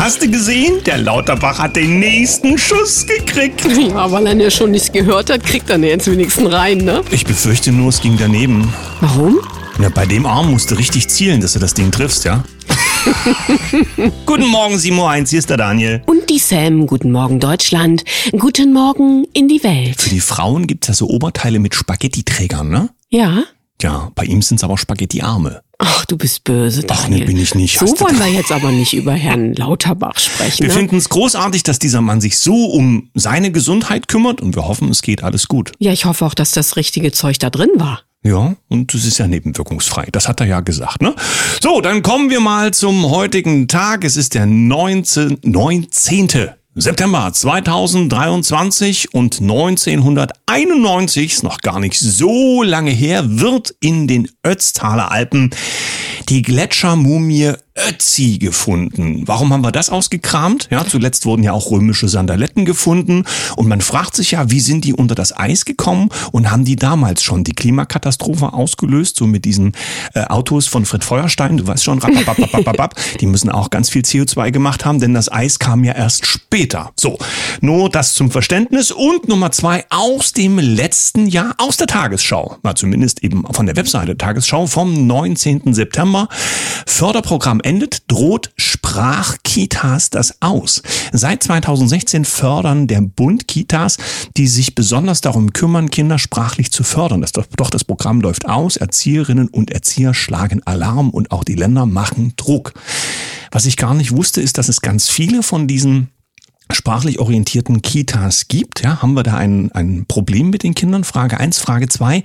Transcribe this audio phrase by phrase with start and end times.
[0.00, 0.82] Hast du gesehen?
[0.86, 3.66] Der Lauterbach hat den nächsten Schuss gekriegt.
[3.90, 7.02] Ja, weil er ja schon nichts gehört hat, kriegt er ihn jetzt wenigstens rein, ne?
[7.10, 8.72] Ich befürchte nur, es ging daneben.
[9.02, 9.40] Warum?
[9.78, 12.42] Ja, bei dem Arm musst du richtig zielen, dass du das Ding triffst, ja?
[14.24, 16.02] Guten Morgen, Simo 1, hier ist der Daniel.
[16.06, 18.02] Und die Sam, guten Morgen Deutschland,
[18.38, 20.00] guten Morgen in die Welt.
[20.00, 22.88] Für die Frauen gibt's ja so Oberteile mit Spaghetti-Trägern, ne?
[23.10, 23.44] Ja?
[23.82, 25.60] Ja, bei ihm sind's aber Spaghetti-Arme.
[25.82, 27.20] Ach, du bist böse, Ach, Daniel.
[27.20, 27.78] nee, bin ich nicht.
[27.78, 30.60] So wollen wir jetzt aber nicht über Herrn Lauterbach sprechen.
[30.60, 30.74] Wir ne?
[30.74, 34.90] finden es großartig, dass dieser Mann sich so um seine Gesundheit kümmert und wir hoffen,
[34.90, 35.72] es geht alles gut.
[35.78, 38.02] Ja, ich hoffe auch, dass das richtige Zeug da drin war.
[38.22, 40.08] Ja, und es ist ja nebenwirkungsfrei.
[40.12, 41.14] Das hat er ja gesagt, ne?
[41.62, 44.04] So, dann kommen wir mal zum heutigen Tag.
[44.04, 45.38] Es ist der 19.
[45.42, 46.50] 19.
[46.80, 55.12] September 2023 und 1991, ist noch gar nicht so lange her, wird in den Ötztaler
[55.12, 55.50] Alpen
[56.30, 57.52] die Gletschermumie
[57.88, 59.22] Ötzi gefunden.
[59.26, 60.68] Warum haben wir das ausgekramt?
[60.70, 63.24] Ja, zuletzt wurden ja auch römische Sandaletten gefunden
[63.56, 66.76] und man fragt sich ja, wie sind die unter das Eis gekommen und haben die
[66.76, 69.72] damals schon die Klimakatastrophe ausgelöst, so mit diesen
[70.14, 72.00] äh, Autos von Fred Feuerstein, du weißt schon,
[73.20, 76.92] die müssen auch ganz viel CO2 gemacht haben, denn das Eis kam ja erst später.
[76.98, 77.18] So,
[77.60, 82.74] nur das zum Verständnis und Nummer zwei aus dem letzten Jahr aus der Tagesschau, na
[82.74, 85.74] zumindest eben von der Webseite Tagesschau vom 19.
[85.74, 86.28] September.
[86.86, 90.82] Förderprogramm endet, droht Sprachkitas das aus.
[91.12, 93.96] Seit 2016 fördern der Bund Kitas,
[94.36, 97.20] die sich besonders darum kümmern, Kinder sprachlich zu fördern.
[97.20, 101.54] Das, doch, doch das Programm läuft aus, Erzieherinnen und Erzieher schlagen Alarm und auch die
[101.54, 102.72] Länder machen Druck.
[103.52, 106.08] Was ich gar nicht wusste, ist, dass es ganz viele von diesen
[106.74, 108.82] sprachlich orientierten Kitas gibt.
[108.82, 111.04] Ja, haben wir da ein, ein Problem mit den Kindern?
[111.04, 112.22] Frage eins, Frage zwei: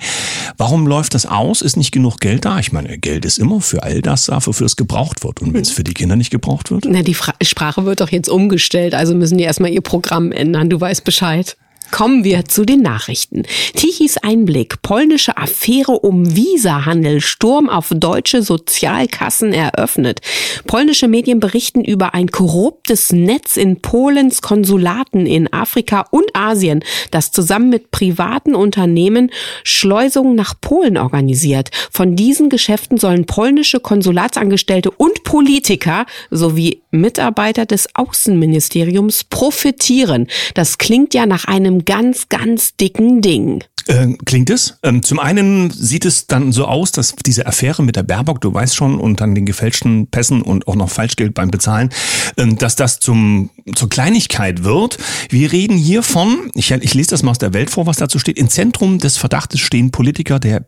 [0.58, 1.62] Warum läuft das aus?
[1.62, 2.60] Ist nicht genug Geld da?
[2.60, 5.42] Ich meine, Geld ist immer für all das da, wofür es gebraucht wird.
[5.42, 6.86] Und wenn es für die Kinder nicht gebraucht wird?
[6.88, 10.70] Na, die Fra Sprache wird doch jetzt umgestellt, also müssen die erstmal ihr Programm ändern.
[10.70, 11.58] Du weißt Bescheid.
[11.92, 13.44] Kommen wir zu den Nachrichten.
[13.74, 14.82] Tichys Einblick.
[14.82, 17.22] Polnische Affäre um Visahandel.
[17.22, 20.22] Sturm auf deutsche Sozialkassen eröffnet.
[20.68, 27.32] Polnische Medien berichten über ein korruptes Netz in Polens Konsulaten in Afrika und Asien, das
[27.32, 29.32] zusammen mit privaten Unternehmen
[29.64, 31.70] Schleusungen nach Polen organisiert.
[31.92, 40.28] Von diesen Geschäften sollen polnische Konsulatsangestellte und Politiker sowie Mitarbeiter des Außenministeriums profitieren.
[40.54, 43.64] Das klingt ja nach einem ganz, ganz dicken Ding.
[43.88, 44.80] Äh, klingt es?
[44.82, 48.52] Ähm, zum einen sieht es dann so aus, dass diese Affäre mit der Baerbock, du
[48.52, 51.90] weißt schon, und dann den gefälschten Pässen und auch noch Falschgeld beim Bezahlen,
[52.38, 54.98] ähm, dass das zum, zur Kleinigkeit wird.
[55.30, 58.18] Wir reden hier von, ich, ich lese das mal aus der Welt vor, was dazu
[58.18, 60.66] steht, im Zentrum des Verdachtes stehen Politiker der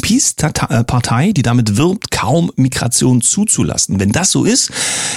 [0.00, 3.98] Peace-Partei, die damit wirbt, kaum Migration zuzulassen.
[3.98, 4.70] Wenn das so ist,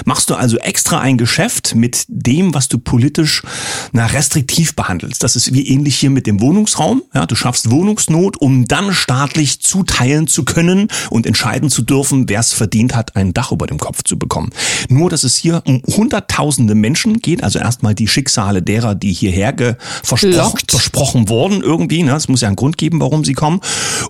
[0.05, 3.43] machst du also extra ein Geschäft mit dem, was du politisch
[3.91, 5.21] na, restriktiv behandelst.
[5.23, 7.03] Das ist wie ähnlich hier mit dem Wohnungsraum.
[7.13, 12.39] Ja, du schaffst Wohnungsnot, um dann staatlich zuteilen zu können und entscheiden zu dürfen, wer
[12.39, 14.51] es verdient hat, ein Dach über dem Kopf zu bekommen.
[14.87, 19.51] Nur, dass es hier um hunderttausende Menschen geht, also erstmal die Schicksale derer, die hierher
[20.03, 22.03] versprochen, versprochen wurden irgendwie.
[22.03, 22.15] Ne?
[22.15, 23.59] Es muss ja einen Grund geben, warum sie kommen.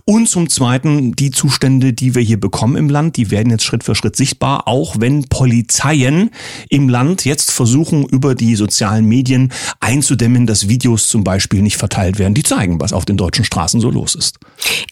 [0.06, 3.84] Und zum Zweiten die Zustände, die wir hier bekommen im Land, die werden jetzt Schritt
[3.84, 6.32] für Schritt sichtbar, auch wenn Polizeien
[6.70, 12.20] im Land jetzt versuchen, über die sozialen Medien einzudämmen, dass Videos zum Beispiel nicht verteilt
[12.20, 14.40] werden, die zeigen, was auf den deutschen Straßen so los ist.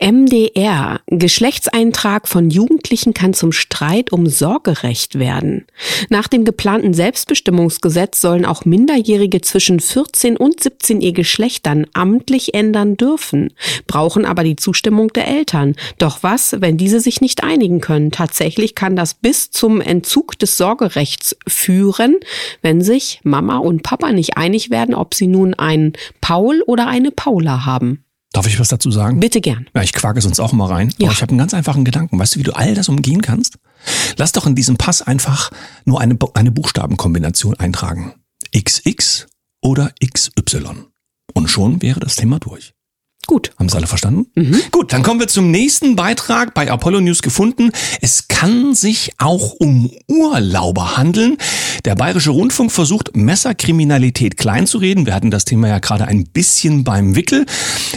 [0.01, 1.01] MDR.
[1.07, 5.65] Geschlechtseintrag von Jugendlichen kann zum Streit um Sorgerecht werden.
[6.09, 12.53] Nach dem geplanten Selbstbestimmungsgesetz sollen auch Minderjährige zwischen 14 und 17 ihr Geschlecht dann amtlich
[12.53, 13.53] ändern dürfen,
[13.87, 14.68] brauchen aber die Zustimmung
[15.15, 15.75] der Eltern.
[15.97, 18.11] Doch was, wenn diese sich nicht einigen können?
[18.11, 22.17] Tatsächlich kann das bis zum Entzug des Sorgerechts führen,
[22.61, 27.11] wenn sich Mama und Papa nicht einig werden, ob sie nun einen Paul oder eine
[27.11, 28.03] Paula haben.
[28.31, 29.19] Darf ich was dazu sagen?
[29.19, 29.67] Bitte gern.
[29.73, 30.93] Ja, ich quake sonst auch mal rein.
[30.97, 31.07] Ja.
[31.07, 32.19] Aber ich habe einen ganz einfachen Gedanken.
[32.19, 33.57] Weißt du, wie du all das umgehen kannst?
[34.17, 35.49] Lass doch in diesem Pass einfach
[35.85, 38.13] nur eine, eine Buchstabenkombination eintragen.
[38.55, 39.27] XX
[39.61, 40.85] oder XY.
[41.33, 42.73] Und schon wäre das Thema durch.
[43.29, 43.51] Gut.
[43.59, 44.25] Haben Sie alle verstanden?
[44.71, 47.69] Gut, dann kommen wir zum nächsten Beitrag bei Apollo News gefunden.
[48.01, 51.37] Es kann sich auch um Urlauber handeln,
[51.85, 55.05] Der Bayerische Rundfunk versucht, Messerkriminalität kleinzureden.
[55.05, 57.45] Wir hatten das Thema ja gerade ein bisschen beim Wickel.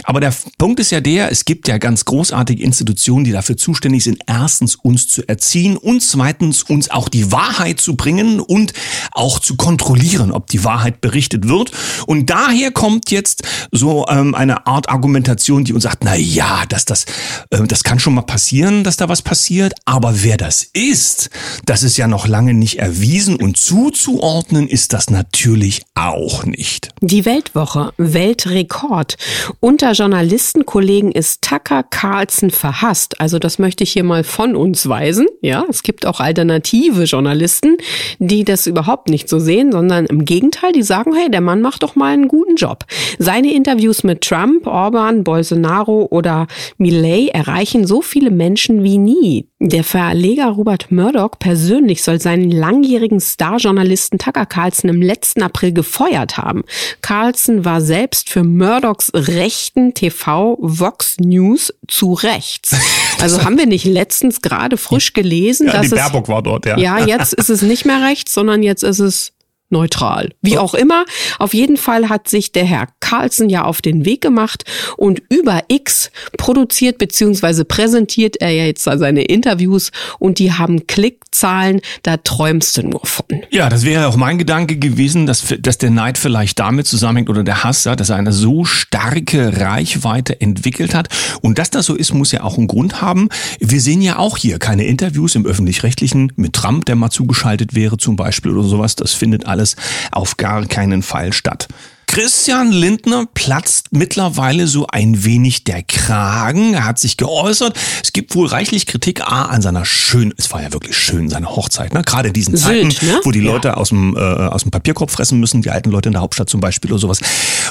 [0.03, 4.03] Aber der Punkt ist ja der, es gibt ja ganz großartige Institutionen, die dafür zuständig
[4.03, 8.73] sind, erstens uns zu erziehen und zweitens uns auch die Wahrheit zu bringen und
[9.13, 11.71] auch zu kontrollieren, ob die Wahrheit berichtet wird.
[12.05, 13.41] Und daher kommt jetzt
[13.71, 14.89] so ähm, eine Art
[15.23, 17.05] Argumentation, die uns sagt, na ja, dass das,
[17.49, 21.29] äh, das kann schon mal passieren, dass da was passiert, aber wer das ist,
[21.65, 26.89] das ist ja noch lange nicht erwiesen und zuzuordnen ist das natürlich auch nicht.
[27.01, 29.15] Die Weltwoche, Weltrekord.
[29.61, 33.21] Unter Journalistenkollegen ist Tucker Carlson verhasst.
[33.21, 35.27] Also das möchte ich hier mal von uns weisen.
[35.41, 37.77] Ja, es gibt auch alternative Journalisten,
[38.19, 41.83] die das überhaupt nicht so sehen, sondern im Gegenteil, die sagen, hey, der Mann macht
[41.83, 42.85] doch mal einen guten Job.
[43.19, 46.47] Seine Interviews mit Trump, Orban, Bolsonaro oder
[46.77, 49.47] Millet erreichen so viele Menschen wie nie.
[49.59, 56.37] Der Verleger Robert Murdoch persönlich soll seinen langjährigen Starjournalisten Tucker Carlson im letzten April gefeuert
[56.37, 56.63] haben.
[57.01, 62.75] Carlson war selbst für Murdochs rechten TV Vox News zu rechts.
[63.21, 66.77] Also haben wir nicht letztens gerade frisch gelesen, ja, dass die Baerbock war dort, ja.
[66.77, 69.31] Ja, jetzt ist es nicht mehr rechts, sondern jetzt ist es
[69.73, 70.29] neutral.
[70.41, 71.03] Wie auch immer,
[71.39, 74.63] auf jeden Fall hat sich der Herr Carlson ja auf den Weg gemacht
[74.95, 77.65] und über X produziert bzw.
[77.65, 83.25] präsentiert er ja jetzt seine Interviews und die haben Klickzahlen, da träumst du nur von.
[83.49, 87.43] Ja, das wäre auch mein Gedanke gewesen, dass, dass der Neid vielleicht damit zusammenhängt oder
[87.43, 91.09] der Hass, dass er eine so starke Reichweite entwickelt hat.
[91.41, 93.29] Und dass das so ist, muss ja auch einen Grund haben.
[93.59, 97.97] Wir sehen ja auch hier keine Interviews im öffentlich-rechtlichen mit Trump, der mal zugeschaltet wäre
[97.97, 98.95] zum Beispiel oder sowas.
[98.95, 99.75] Das findet alles alles
[100.11, 101.67] auf gar keinen Fall statt.
[102.13, 106.75] Christian Lindner platzt mittlerweile so ein wenig der Kragen.
[106.75, 107.75] Er hat sich geäußert.
[108.03, 111.47] Es gibt wohl reichlich Kritik A an seiner schön, es war ja wirklich schön, seine
[111.47, 112.03] Hochzeit, ne?
[112.03, 113.19] Gerade in diesen Sylt, Zeiten, ne?
[113.23, 113.73] wo die Leute ja.
[113.73, 116.61] aus dem, äh, aus dem Papierkorb fressen müssen, die alten Leute in der Hauptstadt zum
[116.61, 117.19] Beispiel oder sowas.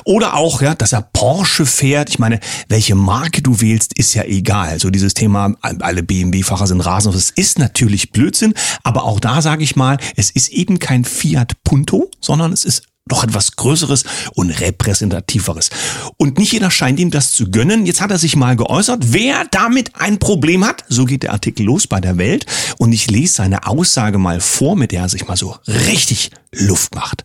[0.05, 2.11] Oder auch, ja, dass er Porsche fährt.
[2.11, 4.81] Ich meine, welche Marke du wählst, ist ja egal.
[4.81, 7.15] So dieses Thema, alle BMW-Fahrer sind rasend.
[7.15, 8.55] Das ist natürlich Blödsinn.
[8.83, 12.83] Aber auch da sage ich mal, es ist eben kein Fiat Punto, sondern es ist
[13.11, 14.05] noch etwas Größeres
[14.35, 15.71] und Repräsentativeres.
[16.17, 17.85] Und nicht jeder scheint ihm das zu gönnen.
[17.85, 20.85] Jetzt hat er sich mal geäußert, wer damit ein Problem hat.
[20.89, 22.47] So geht der Artikel los bei der Welt.
[22.79, 26.95] Und ich lese seine Aussage mal vor, mit der er sich mal so richtig Luft
[26.95, 27.25] macht.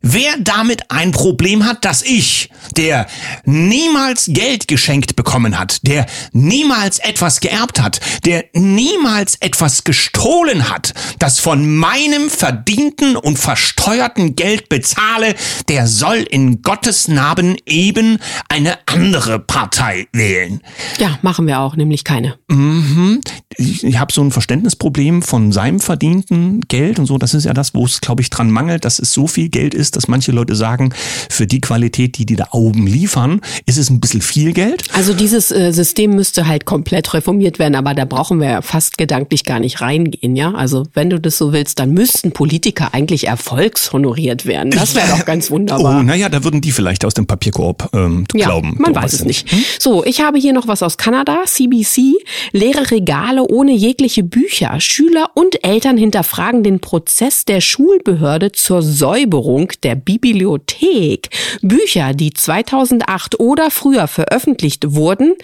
[0.00, 3.06] Wer damit ein Problem hat, dass ich, der
[3.44, 10.94] niemals Geld geschenkt bekommen hat, der niemals etwas geerbt hat, der niemals etwas gestohlen hat,
[11.18, 15.34] das von meinem verdienten und versteuerten Geld bezahle,
[15.68, 18.18] der soll in Gottes Namen eben
[18.48, 20.60] eine andere Partei wählen.
[20.98, 22.38] Ja, machen wir auch, nämlich keine.
[22.48, 23.20] Mhm.
[23.58, 27.18] Ich, ich habe so ein Verständnisproblem von seinem verdienten Geld und so.
[27.18, 29.74] Das ist ja das, wo es, glaube ich, dran mangelt, dass es so viel Geld
[29.74, 30.94] ist, dass manche Leute sagen,
[31.28, 34.84] für die Qualität, die die da oben liefern, ist es ein bisschen viel Geld.
[34.92, 39.44] Also dieses äh, System müsste halt komplett reformiert werden, aber da brauchen wir fast gedanklich
[39.44, 40.52] gar nicht reingehen, ja?
[40.52, 44.70] Also wenn du das so willst, dann müssten Politiker eigentlich erfolgshonoriert werden.
[44.70, 45.98] Das wäre doch ganz wunderbar.
[45.98, 48.76] Oh, naja, da würden die vielleicht aus dem Papierkorb ähm, ja, glauben.
[48.78, 49.50] Man weiß es nicht.
[49.50, 49.64] Hm?
[49.80, 52.14] So, ich habe hier noch was aus Kanada, CBC.
[52.52, 54.80] Leere Regale ohne jegliche Bücher.
[54.80, 61.30] Schüler und Eltern hinterfragen den Prozess der Schulbehörde zur Säuberung der Bibliothek.
[61.62, 65.34] Bücher, die 2008 oder früher veröffentlicht wurden,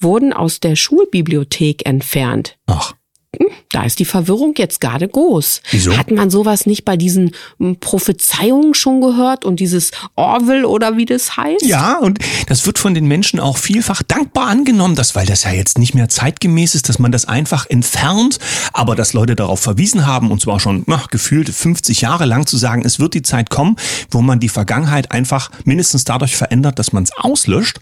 [0.00, 2.56] wurden aus der Schulbibliothek entfernt.
[2.66, 2.94] Ach.
[3.38, 5.62] Hm, da ist die Verwirrung jetzt gerade groß.
[5.70, 5.96] Wieso?
[5.96, 11.06] Hat man sowas nicht bei diesen hm, Prophezeiungen schon gehört und dieses Orwell oder wie
[11.06, 11.64] das heißt?
[11.64, 12.18] Ja, und
[12.48, 15.94] das wird von den Menschen auch vielfach dankbar angenommen, dass, weil das ja jetzt nicht
[15.94, 18.38] mehr zeitgemäß ist, dass man das einfach entfernt,
[18.74, 22.58] aber dass Leute darauf verwiesen haben, und zwar schon ach, gefühlt 50 Jahre lang zu
[22.58, 23.76] sagen, es wird die Zeit kommen,
[24.10, 27.78] wo man die Vergangenheit einfach mindestens dadurch verändert, dass man es auslöscht.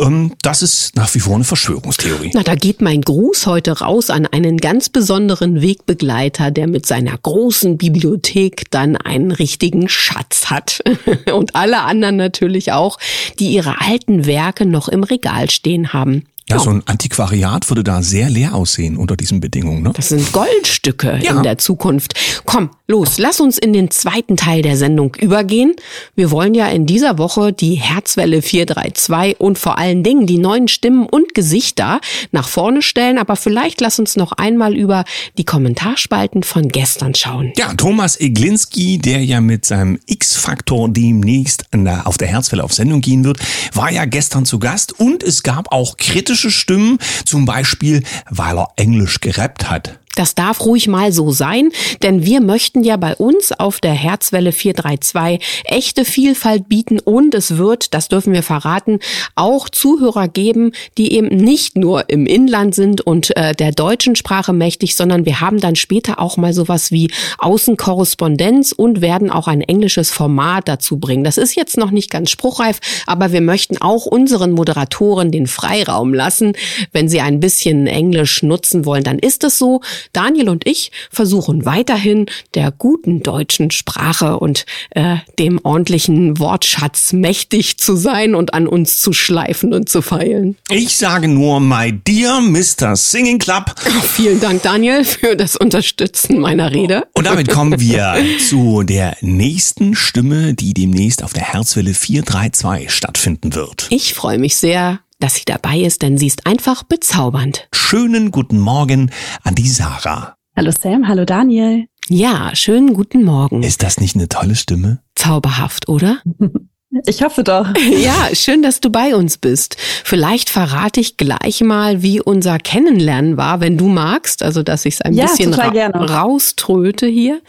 [0.00, 2.30] Ähm, das ist nach wie vor eine Verschwörungstheorie.
[2.32, 7.18] Na, da geht mein Gruß heute raus an einen ganz besonderen Wegbegleiter, der mit seiner
[7.18, 10.82] großen Bibliothek dann einen richtigen Schatz hat.
[11.32, 12.98] Und alle anderen natürlich auch,
[13.38, 16.24] die ihre alten Werke noch im Regal stehen haben.
[16.54, 19.82] Ja, so ein Antiquariat würde da sehr leer aussehen unter diesen Bedingungen.
[19.82, 19.92] Ne?
[19.94, 21.36] Das sind Goldstücke ja.
[21.36, 22.14] in der Zukunft.
[22.44, 25.74] Komm, los, lass uns in den zweiten Teil der Sendung übergehen.
[26.14, 30.68] Wir wollen ja in dieser Woche die Herzwelle 432 und vor allen Dingen die neuen
[30.68, 33.18] Stimmen und Gesichter nach vorne stellen.
[33.18, 35.04] Aber vielleicht lass uns noch einmal über
[35.36, 37.52] die Kommentarspalten von gestern schauen.
[37.56, 41.64] Ja, Thomas Eglinski, der ja mit seinem X-Faktor demnächst
[42.04, 43.38] auf der Herzwelle auf Sendung gehen wird,
[43.72, 48.58] war ja gestern zu Gast und es gab auch kritische kritische Stimmen, zum Beispiel, weil
[48.58, 49.98] er Englisch gerappt hat.
[50.14, 51.70] Das darf ruhig mal so sein,
[52.02, 57.56] denn wir möchten ja bei uns auf der Herzwelle 432 echte Vielfalt bieten und es
[57.56, 59.00] wird, das dürfen wir verraten,
[59.34, 64.52] auch Zuhörer geben, die eben nicht nur im Inland sind und äh, der deutschen Sprache
[64.52, 69.60] mächtig, sondern wir haben dann später auch mal sowas wie Außenkorrespondenz und werden auch ein
[69.60, 71.24] englisches Format dazu bringen.
[71.24, 76.14] Das ist jetzt noch nicht ganz spruchreif, aber wir möchten auch unseren Moderatoren den Freiraum
[76.14, 76.52] lassen.
[76.92, 79.80] Wenn sie ein bisschen Englisch nutzen wollen, dann ist es so.
[80.12, 87.78] Daniel und ich versuchen weiterhin der guten deutschen Sprache und äh, dem ordentlichen Wortschatz mächtig
[87.78, 90.56] zu sein und an uns zu schleifen und zu feilen.
[90.70, 92.96] Ich sage nur, my dear Mr.
[92.96, 93.74] Singing Club.
[94.02, 97.04] Vielen Dank, Daniel, für das Unterstützen meiner Rede.
[97.14, 98.16] Und damit kommen wir
[98.48, 103.86] zu der nächsten Stimme, die demnächst auf der Herzwelle 432 stattfinden wird.
[103.90, 107.66] Ich freue mich sehr, dass sie dabei ist, denn sie ist einfach bezaubernd.
[107.72, 109.10] Schönen guten Morgen
[109.42, 110.36] an die Sarah.
[110.54, 111.86] Hallo Sam, hallo Daniel.
[112.10, 113.62] Ja, schönen guten Morgen.
[113.62, 115.02] Ist das nicht eine tolle Stimme?
[115.14, 116.18] Zauberhaft, oder?
[117.06, 117.66] Ich hoffe doch.
[117.94, 119.76] Ja, schön, dass du bei uns bist.
[120.04, 124.94] Vielleicht verrate ich gleich mal, wie unser Kennenlernen war, wenn du magst, also dass ich
[124.94, 126.10] es ein ja, bisschen ra gerne.
[126.10, 127.40] rauströte hier.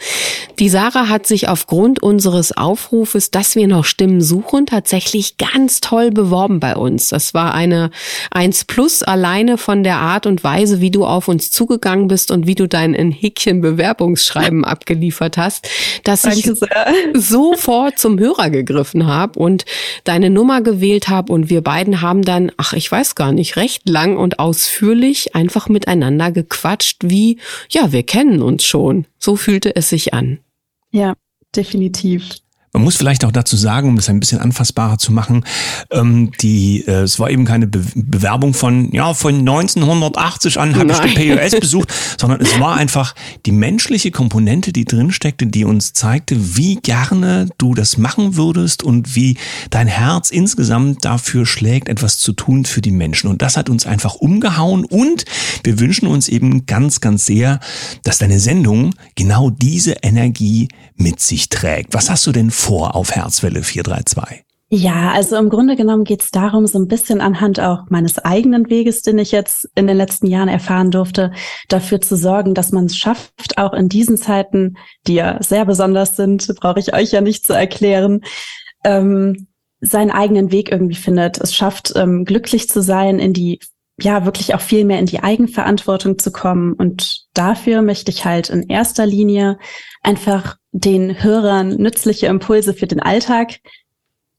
[0.58, 6.10] Die Sarah hat sich aufgrund unseres Aufrufes, dass wir noch Stimmen suchen, tatsächlich ganz toll
[6.10, 7.08] beworben bei uns.
[7.08, 7.90] Das war eine
[8.30, 12.46] 1 plus alleine von der Art und Weise, wie du auf uns zugegangen bist und
[12.46, 15.68] wie du dein in Häkchen Bewerbungsschreiben abgeliefert hast,
[16.04, 16.86] dass Danke ich sehr.
[17.14, 19.64] sofort zum Hörer gegriffen habe und
[20.04, 23.88] deine Nummer gewählt habe und wir beiden haben dann, ach, ich weiß gar nicht, recht
[23.88, 27.38] lang und ausführlich einfach miteinander gequatscht, wie,
[27.68, 29.06] ja, wir kennen uns schon.
[29.18, 30.38] So fühlte es sich an.
[30.90, 31.14] Ja,
[31.54, 32.28] definitiv.
[32.76, 35.46] Man muss vielleicht auch dazu sagen, um das ein bisschen anfassbarer zu machen,
[35.90, 40.92] ähm, die, äh, es war eben keine Be Bewerbung von, ja, von 1980 an habe
[40.92, 43.14] ich die POS besucht, sondern es war einfach
[43.46, 49.16] die menschliche Komponente, die drinsteckte, die uns zeigte, wie gerne du das machen würdest und
[49.16, 49.38] wie
[49.70, 53.30] dein Herz insgesamt dafür schlägt, etwas zu tun für die Menschen.
[53.30, 55.24] Und das hat uns einfach umgehauen und
[55.64, 57.58] wir wünschen uns eben ganz, ganz sehr,
[58.02, 61.94] dass deine Sendung genau diese Energie mit sich trägt.
[61.94, 64.44] Was hast du denn vor auf Herzwelle 432?
[64.68, 68.68] Ja, also im Grunde genommen geht es darum, so ein bisschen anhand auch meines eigenen
[68.68, 71.30] Weges, den ich jetzt in den letzten Jahren erfahren durfte,
[71.68, 76.16] dafür zu sorgen, dass man es schafft, auch in diesen Zeiten, die ja sehr besonders
[76.16, 78.22] sind, brauche ich euch ja nicht zu erklären,
[78.82, 79.46] ähm,
[79.80, 81.38] seinen eigenen Weg irgendwie findet.
[81.38, 83.60] Es schafft, ähm, glücklich zu sein, in die
[83.98, 86.74] ja wirklich auch viel mehr in die Eigenverantwortung zu kommen.
[86.74, 89.58] Und dafür möchte ich halt in erster Linie
[90.02, 93.60] einfach den Hörern nützliche Impulse für den Alltag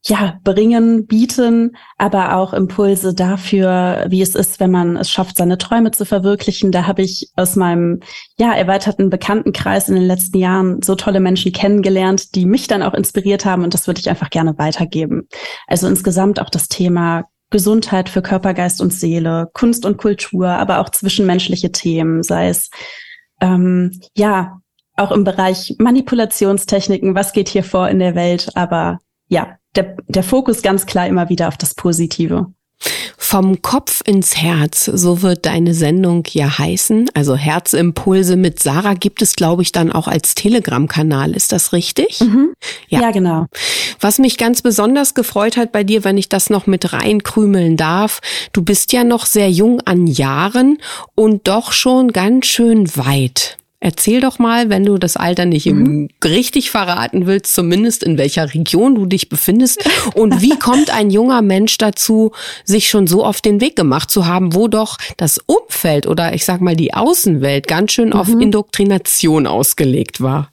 [0.05, 5.57] ja, bringen, bieten, aber auch Impulse dafür, wie es ist, wenn man es schafft, seine
[5.57, 6.71] Träume zu verwirklichen.
[6.71, 7.99] Da habe ich aus meinem
[8.37, 12.93] ja erweiterten Bekanntenkreis in den letzten Jahren so tolle Menschen kennengelernt, die mich dann auch
[12.93, 15.27] inspiriert haben und das würde ich einfach gerne weitergeben.
[15.67, 20.79] Also insgesamt auch das Thema Gesundheit für Körper, Geist und Seele, Kunst und Kultur, aber
[20.79, 22.69] auch zwischenmenschliche Themen, sei es
[23.41, 24.59] ähm, ja
[24.95, 30.23] auch im Bereich Manipulationstechniken, was geht hier vor in der Welt, aber ja, der, der
[30.23, 32.51] Fokus ganz klar immer wieder auf das Positive.
[33.29, 37.09] Vom Kopf ins Herz, so wird deine Sendung ja heißen.
[37.13, 41.33] Also Herzimpulse mit Sarah gibt es, glaube ich, dann auch als Telegram-Kanal.
[41.33, 42.21] Ist das richtig?
[42.21, 42.53] Mhm.
[42.87, 43.01] Ja.
[43.01, 43.47] ja, genau.
[43.99, 48.21] Was mich ganz besonders gefreut hat bei dir, wenn ich das noch mit reinkrümeln darf,
[48.53, 50.77] du bist ja noch sehr jung an Jahren
[51.13, 53.57] und doch schon ganz schön weit.
[53.79, 56.09] Erzähl doch mal, wenn du das Alter nicht mhm.
[56.23, 61.43] richtig verraten willst, zumindest in welcher Region du dich befindest und wie kommt ein junger
[61.43, 62.31] Mensch dazu,
[62.63, 66.43] sich schon so auf den Weg gemacht zu haben, wo doch das Umfeld oder ich
[66.43, 68.13] sag mal die Außenwelt ganz schön mhm.
[68.13, 70.49] auf Indoktrination ausgelegt war.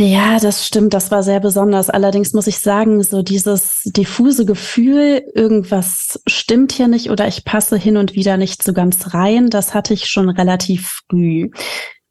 [0.00, 0.94] Ja, das stimmt.
[0.94, 1.90] Das war sehr besonders.
[1.90, 7.76] Allerdings muss ich sagen, so dieses diffuse Gefühl, irgendwas stimmt hier nicht oder ich passe
[7.76, 11.50] hin und wieder nicht so ganz rein, das hatte ich schon relativ früh.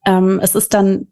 [0.07, 1.07] Ähm, es ist dann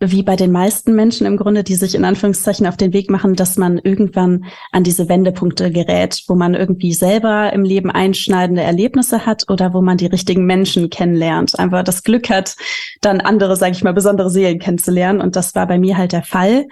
[0.00, 3.34] wie bei den meisten Menschen im Grunde, die sich in Anführungszeichen auf den Weg machen,
[3.34, 9.26] dass man irgendwann an diese Wendepunkte gerät, wo man irgendwie selber im Leben einschneidende Erlebnisse
[9.26, 11.58] hat oder wo man die richtigen Menschen kennenlernt.
[11.58, 12.56] Einfach das Glück hat,
[13.00, 15.20] dann andere, sage ich mal, besondere Seelen kennenzulernen.
[15.20, 16.66] Und das war bei mir halt der Fall.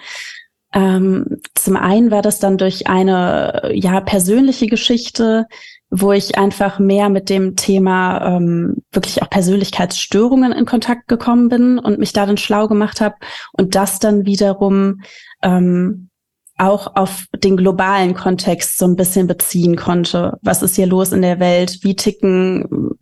[0.73, 5.47] Ähm, zum einen war das dann durch eine ja persönliche Geschichte,
[5.91, 11.79] wo ich einfach mehr mit dem Thema ähm, wirklich auch Persönlichkeitsstörungen in Kontakt gekommen bin
[11.79, 13.15] und mich darin schlau gemacht habe
[13.53, 15.01] und das dann wiederum
[15.43, 16.11] ähm,
[16.59, 20.39] auch auf den globalen Kontext so ein bisschen beziehen konnte.
[20.43, 21.79] Was ist hier los in der Welt?
[21.83, 22.97] Wie ticken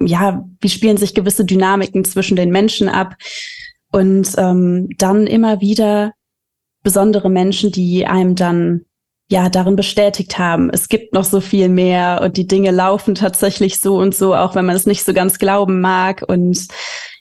[0.00, 3.16] ja, wie spielen sich gewisse Dynamiken zwischen den Menschen ab
[3.90, 6.12] und ähm, dann immer wieder
[6.82, 8.82] besondere Menschen, die einem dann
[9.30, 13.78] ja darin bestätigt haben, es gibt noch so viel mehr und die Dinge laufen tatsächlich
[13.78, 16.24] so und so, auch wenn man es nicht so ganz glauben mag.
[16.26, 16.68] Und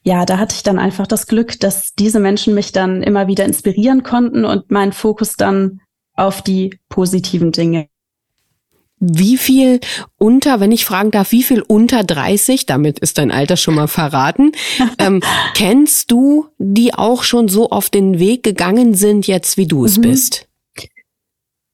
[0.03, 3.43] ja, da hatte ich dann einfach das Glück, dass diese Menschen mich dann immer wieder
[3.43, 5.81] inspirieren konnten und meinen Fokus dann
[6.15, 7.87] auf die positiven Dinge
[8.99, 9.79] wie viel
[10.17, 13.87] unter, wenn ich fragen darf, wie viel unter 30, damit ist dein Alter schon mal
[13.87, 14.53] verraten,
[14.97, 15.21] ähm,
[15.53, 19.97] kennst du, die auch schon so auf den Weg gegangen sind, jetzt wie du es
[19.97, 20.01] mhm.
[20.01, 20.46] bist?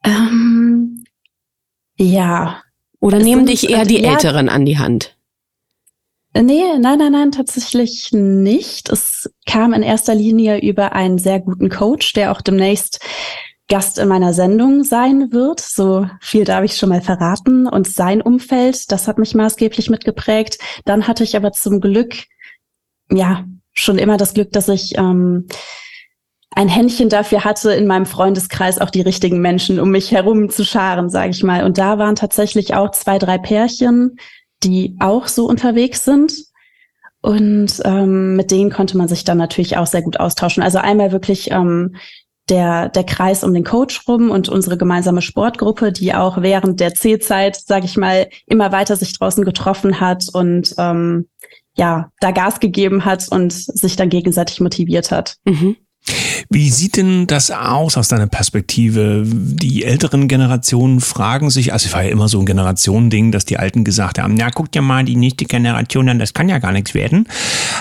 [0.04, 1.04] Ähm,
[1.98, 2.62] ja.
[3.00, 5.18] Oder es nehmen dich eher die ja, Älteren an die Hand?
[6.36, 8.90] Nee, nein, nein, nein, tatsächlich nicht.
[8.90, 13.00] Es kam in erster Linie über einen sehr guten Coach, der auch demnächst
[13.70, 15.60] Gast in meiner Sendung sein wird.
[15.60, 17.68] So viel darf ich schon mal verraten.
[17.68, 20.58] Und sein Umfeld, das hat mich maßgeblich mitgeprägt.
[20.86, 22.16] Dann hatte ich aber zum Glück,
[23.12, 25.48] ja, schon immer das Glück, dass ich ähm,
[26.56, 30.64] ein Händchen dafür hatte, in meinem Freundeskreis auch die richtigen Menschen um mich herum zu
[30.64, 31.64] scharen, sage ich mal.
[31.64, 34.18] Und da waren tatsächlich auch zwei, drei Pärchen,
[34.64, 36.34] die auch so unterwegs sind.
[37.22, 40.62] Und ähm, mit denen konnte man sich dann natürlich auch sehr gut austauschen.
[40.62, 41.96] Also einmal wirklich ähm,
[42.50, 46.94] der, der Kreis um den Coach rum und unsere gemeinsame Sportgruppe, die auch während der
[46.94, 51.30] C-Zeit, sage ich mal, immer weiter sich draußen getroffen hat und ähm,
[51.76, 55.38] ja, da Gas gegeben hat und sich dann gegenseitig motiviert hat.
[55.46, 55.78] Mhm.
[56.54, 59.24] Wie sieht denn das aus aus deiner Perspektive?
[59.26, 63.58] Die älteren Generationen fragen sich, also es war ja immer so ein Generationending, dass die
[63.58, 66.72] Alten gesagt haben, ja, guck dir mal die nächste Generation an, das kann ja gar
[66.72, 67.28] nichts werden.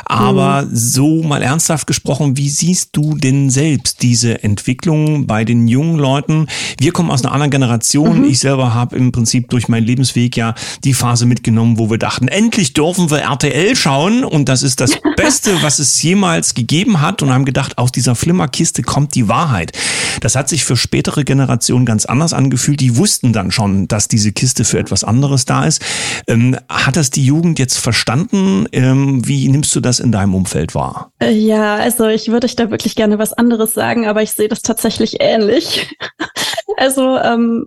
[0.07, 0.71] Aber mhm.
[0.73, 6.47] so mal ernsthaft gesprochen, wie siehst du denn selbst diese Entwicklung bei den jungen Leuten?
[6.79, 8.21] Wir kommen aus einer anderen Generation.
[8.21, 8.25] Mhm.
[8.25, 12.27] Ich selber habe im Prinzip durch meinen Lebensweg ja die Phase mitgenommen, wo wir dachten,
[12.27, 17.23] endlich dürfen wir RTL schauen und das ist das Beste, was es jemals gegeben hat
[17.23, 19.73] und haben gedacht, aus dieser Flimmerkiste kommt die Wahrheit.
[20.21, 22.81] Das hat sich für spätere Generationen ganz anders angefühlt.
[22.81, 25.83] Die wussten dann schon, dass diese Kiste für etwas anderes da ist.
[26.29, 28.67] Ähm, hat das die Jugend jetzt verstanden?
[28.73, 31.11] Ähm, wie nimmst du das in deinem Umfeld wahr?
[31.21, 34.49] Äh, ja, also ich würde euch da wirklich gerne was anderes sagen, aber ich sehe
[34.49, 35.97] das tatsächlich ähnlich.
[36.77, 37.67] also ähm,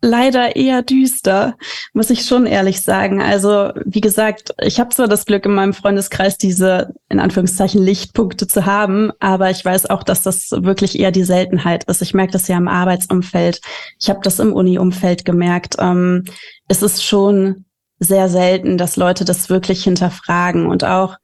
[0.00, 1.56] leider eher düster,
[1.92, 3.20] muss ich schon ehrlich sagen.
[3.20, 8.46] Also wie gesagt, ich habe zwar das Glück in meinem Freundeskreis diese in Anführungszeichen Lichtpunkte
[8.46, 12.02] zu haben, aber ich weiß auch, dass das wirklich eher die Seltenheit ist.
[12.02, 13.60] Ich merke das ja im Arbeitsumfeld.
[13.98, 15.76] Ich habe das im Uni-Umfeld gemerkt.
[15.80, 16.24] Ähm,
[16.68, 17.64] es ist schon
[17.98, 21.16] sehr selten, dass Leute das wirklich hinterfragen und auch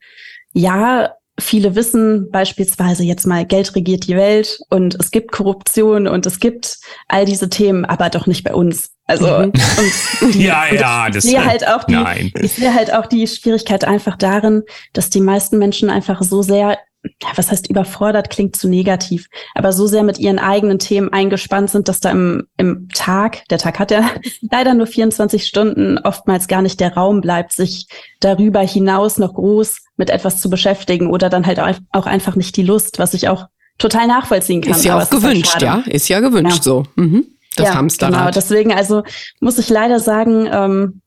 [0.51, 6.25] ja, viele wissen beispielsweise jetzt mal, Geld regiert die Welt und es gibt Korruption und
[6.25, 8.91] es gibt all diese Themen, aber doch nicht bei uns.
[9.05, 9.43] Also mhm.
[9.43, 9.55] und,
[10.35, 12.31] ja, und ja, das sehe halt auch die, nein.
[12.41, 16.79] ich sehe halt auch die Schwierigkeit einfach darin, dass die meisten Menschen einfach so sehr
[17.21, 21.69] ja, was heißt überfordert, klingt zu negativ, aber so sehr mit ihren eigenen Themen eingespannt
[21.69, 24.09] sind, dass da im, im Tag, der Tag hat ja
[24.51, 27.87] leider nur 24 Stunden, oftmals gar nicht der Raum bleibt, sich
[28.19, 31.59] darüber hinaus noch groß mit etwas zu beschäftigen oder dann halt
[31.91, 34.73] auch einfach nicht die Lust, was ich auch total nachvollziehen kann.
[34.73, 36.63] Ist ja auch halt gewünscht, ja, ist ja gewünscht ja.
[36.63, 36.83] so.
[36.95, 37.25] Mhm.
[37.55, 38.13] Das ja, Hamsterrad.
[38.13, 39.03] Genau, deswegen also
[39.39, 41.01] muss ich leider sagen, ähm,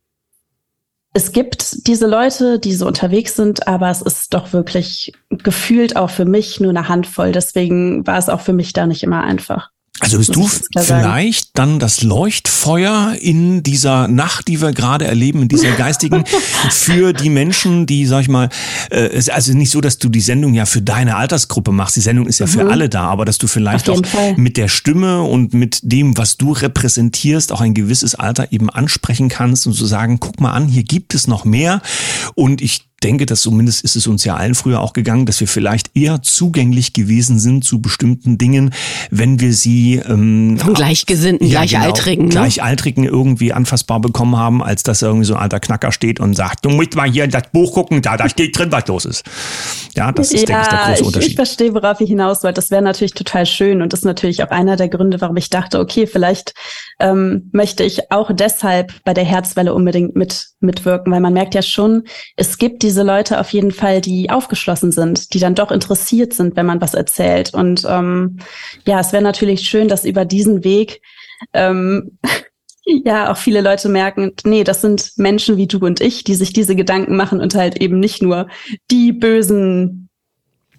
[1.14, 6.11] es gibt diese Leute, die so unterwegs sind, aber es ist doch wirklich gefühlt auch
[6.11, 7.33] für mich nur eine Handvoll.
[7.33, 9.71] Deswegen war es auch für mich da nicht immer einfach.
[10.01, 15.49] Also bist du vielleicht dann das Leuchtfeuer in dieser Nacht, die wir gerade erleben, in
[15.49, 16.25] dieser geistigen,
[16.71, 18.49] für die Menschen, die, sag ich mal,
[18.91, 21.97] äh, also nicht so, dass du die Sendung ja für deine Altersgruppe machst.
[21.97, 22.71] Die Sendung ist ja für mhm.
[22.71, 24.35] alle da, aber dass du vielleicht auch Fall.
[24.37, 29.29] mit der Stimme und mit dem, was du repräsentierst, auch ein gewisses Alter eben ansprechen
[29.29, 31.83] kannst und zu sagen, guck mal an, hier gibt es noch mehr.
[32.35, 35.47] Und ich denke, dass zumindest ist es uns ja allen früher auch gegangen, dass wir
[35.47, 38.75] vielleicht eher zugänglich gewesen sind zu bestimmten Dingen,
[39.11, 42.49] wenn wir sie ähm, von Gleichgesinnten, ja, Gleichaltrigen, genau, ne?
[42.49, 46.65] Gleichaltrigen irgendwie anfassbar bekommen haben, als dass irgendwie so ein alter Knacker steht und sagt,
[46.65, 49.25] du musst mal hier in das Buch gucken, da, da steht drin, was los ist.
[49.95, 51.27] Ja, das ist, ja, denke ich, der große Unterschied.
[51.27, 52.55] Ich, ich verstehe, worauf ich hinaus wollte.
[52.55, 55.51] Das wäre natürlich total schön und das ist natürlich auch einer der Gründe, warum ich
[55.51, 56.55] dachte, okay, vielleicht
[56.99, 61.63] ähm, möchte ich auch deshalb bei der Herzwelle unbedingt mit mitwirken, weil man merkt ja
[61.63, 62.05] schon,
[62.37, 66.57] es gibt diese Leute auf jeden Fall, die aufgeschlossen sind, die dann doch interessiert sind,
[66.57, 67.53] wenn man was erzählt.
[67.53, 68.38] Und ähm,
[68.87, 71.03] ja, es wäre natürlich schön, dass über diesen Weg
[71.53, 72.18] ähm,
[72.87, 76.55] ja auch viele Leute merken, nee, das sind Menschen wie du und ich, die sich
[76.55, 78.48] diese Gedanken machen und halt eben nicht nur
[78.90, 80.08] die bösen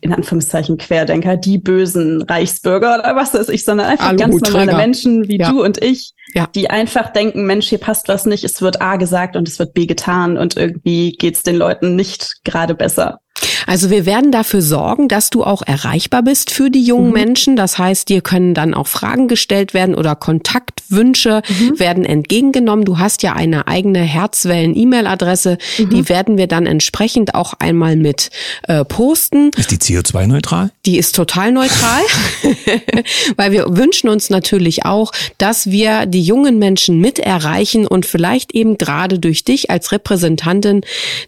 [0.01, 5.27] in Anführungszeichen Querdenker, die bösen Reichsbürger oder was weiß ich, sondern einfach ganz normale Menschen
[5.27, 5.51] wie ja.
[5.51, 6.47] du und ich, ja.
[6.55, 9.73] die einfach denken, Mensch, hier passt was nicht, es wird A gesagt und es wird
[9.73, 13.19] B getan und irgendwie geht's den Leuten nicht gerade besser.
[13.67, 17.13] Also wir werden dafür sorgen, dass du auch erreichbar bist für die jungen mhm.
[17.13, 17.55] Menschen.
[17.55, 21.79] Das heißt, dir können dann auch Fragen gestellt werden oder Kontaktwünsche mhm.
[21.79, 22.85] werden entgegengenommen.
[22.85, 25.57] Du hast ja eine eigene Herzwellen-E-Mail-Adresse.
[25.77, 25.89] Mhm.
[25.89, 28.29] Die werden wir dann entsprechend auch einmal mit
[28.63, 29.51] äh, posten.
[29.57, 30.71] Ist die CO2-neutral?
[30.85, 32.01] Die ist total neutral,
[33.35, 38.53] weil wir wünschen uns natürlich auch, dass wir die jungen Menschen mit erreichen und vielleicht
[38.53, 40.81] eben gerade durch dich als Repräsentantin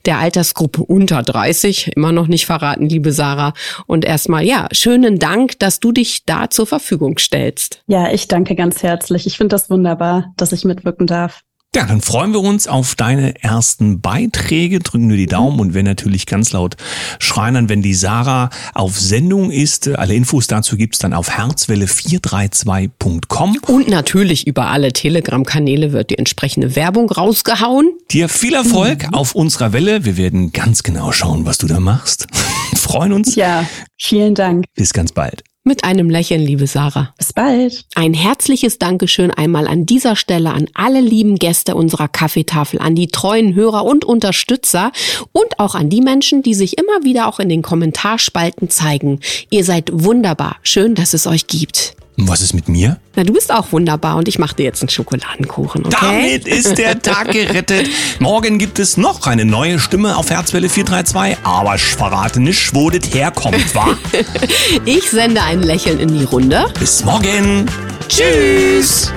[0.06, 3.54] der Altersgruppe unter 30 immer noch nicht verraten, liebe Sarah.
[3.86, 7.84] Und erstmal, ja, schönen Dank, dass du dich da zur Verfügung stellst.
[7.86, 9.28] Ja, ich danke ganz herzlich.
[9.28, 11.42] Ich finde das wunderbar, dass ich mitwirken darf.
[11.74, 15.86] Ja, dann freuen wir uns auf deine ersten Beiträge, drücken wir die Daumen und wenn
[15.86, 16.76] natürlich ganz laut
[17.18, 19.88] schreien, wenn die Sarah auf Sendung ist.
[19.88, 23.58] Alle Infos dazu gibt's dann auf herzwelle432.com.
[23.68, 27.94] Und natürlich über alle Telegram-Kanäle wird die entsprechende Werbung rausgehauen.
[28.12, 29.14] Dir viel Erfolg mhm.
[29.14, 30.04] auf unserer Welle.
[30.04, 32.28] Wir werden ganz genau schauen, was du da machst.
[32.76, 33.36] freuen uns.
[33.36, 33.66] Ja,
[33.98, 34.66] vielen Dank.
[34.76, 35.42] Bis ganz bald.
[35.64, 37.14] Mit einem Lächeln, liebe Sarah.
[37.20, 37.86] Bis bald.
[37.94, 43.10] Ein herzliches Dankeschön einmal an dieser Stelle an alle lieben Gäste unserer Kaffeetafel, an die
[43.10, 44.92] treuen Hörer und Unterstützer
[45.34, 49.20] und auch an die Menschen, die sich immer wieder auch in den Kommentarspalten zeigen.
[49.52, 50.56] Ihr seid wunderbar.
[50.64, 51.96] Schön, dass es euch gibt.
[52.28, 52.98] Was ist mit mir?
[53.16, 55.96] Na, du bist auch wunderbar und ich mache dir jetzt einen Schokoladenkuchen, okay?
[56.00, 57.90] Damit ist der Tag gerettet.
[58.20, 62.90] Morgen gibt es noch eine neue Stimme auf Herzwelle 432, aber ich verrate nicht, wo
[62.90, 63.98] das herkommt, wa?
[64.86, 66.66] ich sende ein Lächeln in die Runde.
[66.80, 67.66] Bis morgen.
[68.08, 69.12] Tschüss.